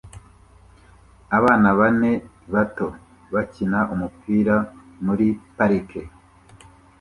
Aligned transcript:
Abana 1.37 1.67
bane 1.79 2.11
bato 2.53 2.87
bakina 3.33 3.79
umupira 3.93 4.55
muri 5.05 5.27
parike 5.57 6.01